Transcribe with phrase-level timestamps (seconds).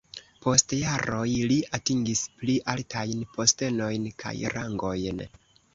[0.45, 5.29] Post jaroj li atingis pli altajn postenojn kaj rangojn.